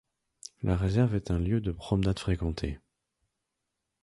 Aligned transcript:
La 0.63 0.75
réserve 0.75 1.13
est 1.13 1.29
un 1.29 1.37
lieu 1.37 1.61
de 1.61 1.71
promenade 1.71 2.17
fréquenté. 2.17 2.79